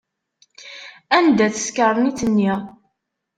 Anda-tt 1.17 1.63
tkarnit-nni? 1.65 2.53